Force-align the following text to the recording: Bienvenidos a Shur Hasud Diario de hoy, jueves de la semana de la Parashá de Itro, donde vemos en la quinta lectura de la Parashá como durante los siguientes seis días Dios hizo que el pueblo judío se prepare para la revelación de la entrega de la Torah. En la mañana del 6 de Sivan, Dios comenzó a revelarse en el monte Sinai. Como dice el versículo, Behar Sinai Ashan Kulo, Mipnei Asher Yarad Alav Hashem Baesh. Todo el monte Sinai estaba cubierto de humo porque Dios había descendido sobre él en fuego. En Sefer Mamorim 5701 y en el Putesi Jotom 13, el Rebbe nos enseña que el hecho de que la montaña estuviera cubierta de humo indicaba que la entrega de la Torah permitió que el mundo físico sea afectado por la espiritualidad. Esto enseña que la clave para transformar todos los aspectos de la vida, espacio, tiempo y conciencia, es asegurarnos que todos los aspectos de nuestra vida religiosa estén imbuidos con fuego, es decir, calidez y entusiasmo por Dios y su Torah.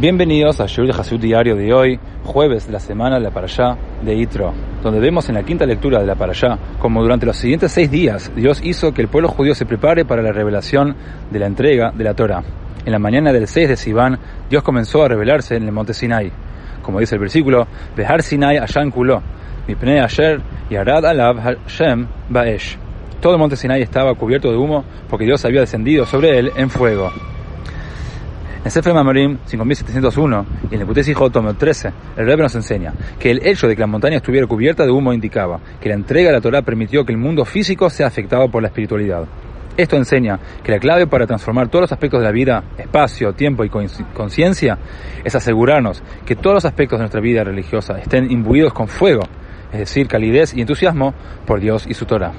Bienvenidos 0.00 0.60
a 0.60 0.66
Shur 0.66 0.88
Hasud 0.92 1.18
Diario 1.18 1.56
de 1.56 1.72
hoy, 1.72 1.98
jueves 2.22 2.68
de 2.68 2.72
la 2.72 2.78
semana 2.78 3.16
de 3.16 3.22
la 3.22 3.32
Parashá 3.32 3.76
de 4.00 4.14
Itro, 4.14 4.54
donde 4.80 5.00
vemos 5.00 5.28
en 5.28 5.34
la 5.34 5.42
quinta 5.42 5.66
lectura 5.66 5.98
de 5.98 6.06
la 6.06 6.14
Parashá 6.14 6.56
como 6.78 7.02
durante 7.02 7.26
los 7.26 7.36
siguientes 7.36 7.72
seis 7.72 7.90
días 7.90 8.30
Dios 8.36 8.60
hizo 8.62 8.94
que 8.94 9.02
el 9.02 9.08
pueblo 9.08 9.28
judío 9.28 9.56
se 9.56 9.66
prepare 9.66 10.04
para 10.04 10.22
la 10.22 10.30
revelación 10.30 10.94
de 11.32 11.38
la 11.40 11.46
entrega 11.46 11.90
de 11.90 12.04
la 12.04 12.14
Torah. 12.14 12.44
En 12.86 12.92
la 12.92 13.00
mañana 13.00 13.32
del 13.32 13.48
6 13.48 13.70
de 13.70 13.76
Sivan, 13.76 14.20
Dios 14.48 14.62
comenzó 14.62 15.02
a 15.02 15.08
revelarse 15.08 15.56
en 15.56 15.64
el 15.64 15.72
monte 15.72 15.92
Sinai. 15.92 16.30
Como 16.80 17.00
dice 17.00 17.16
el 17.16 17.20
versículo, 17.20 17.66
Behar 17.96 18.22
Sinai 18.22 18.58
Ashan 18.58 18.92
Kulo, 18.92 19.20
Mipnei 19.66 19.98
Asher 19.98 20.40
Yarad 20.70 21.06
Alav 21.06 21.40
Hashem 21.40 22.06
Baesh. 22.28 22.78
Todo 23.20 23.32
el 23.32 23.40
monte 23.40 23.56
Sinai 23.56 23.82
estaba 23.82 24.14
cubierto 24.14 24.48
de 24.48 24.58
humo 24.58 24.84
porque 25.10 25.24
Dios 25.24 25.44
había 25.44 25.62
descendido 25.62 26.06
sobre 26.06 26.38
él 26.38 26.52
en 26.54 26.70
fuego. 26.70 27.10
En 28.68 28.72
Sefer 28.72 28.92
Mamorim 28.92 29.38
5701 29.46 30.46
y 30.70 30.74
en 30.74 30.82
el 30.82 30.86
Putesi 30.86 31.14
Jotom 31.14 31.56
13, 31.56 31.90
el 32.18 32.26
Rebbe 32.26 32.42
nos 32.42 32.54
enseña 32.54 32.92
que 33.18 33.30
el 33.30 33.40
hecho 33.46 33.66
de 33.66 33.74
que 33.74 33.80
la 33.80 33.86
montaña 33.86 34.18
estuviera 34.18 34.46
cubierta 34.46 34.84
de 34.84 34.90
humo 34.90 35.14
indicaba 35.14 35.58
que 35.80 35.88
la 35.88 35.94
entrega 35.94 36.28
de 36.28 36.34
la 36.34 36.42
Torah 36.42 36.60
permitió 36.60 37.02
que 37.02 37.12
el 37.12 37.18
mundo 37.18 37.46
físico 37.46 37.88
sea 37.88 38.08
afectado 38.08 38.50
por 38.50 38.60
la 38.60 38.68
espiritualidad. 38.68 39.24
Esto 39.74 39.96
enseña 39.96 40.38
que 40.62 40.70
la 40.70 40.78
clave 40.78 41.06
para 41.06 41.26
transformar 41.26 41.68
todos 41.68 41.84
los 41.84 41.92
aspectos 41.92 42.20
de 42.20 42.26
la 42.26 42.30
vida, 42.30 42.62
espacio, 42.76 43.32
tiempo 43.32 43.64
y 43.64 43.70
conciencia, 43.70 44.76
es 45.24 45.34
asegurarnos 45.34 46.02
que 46.26 46.36
todos 46.36 46.56
los 46.56 46.64
aspectos 46.66 46.98
de 46.98 47.04
nuestra 47.04 47.22
vida 47.22 47.44
religiosa 47.44 47.98
estén 47.98 48.30
imbuidos 48.30 48.74
con 48.74 48.86
fuego, 48.86 49.22
es 49.72 49.78
decir, 49.78 50.08
calidez 50.08 50.52
y 50.54 50.60
entusiasmo 50.60 51.14
por 51.46 51.58
Dios 51.58 51.86
y 51.88 51.94
su 51.94 52.04
Torah. 52.04 52.34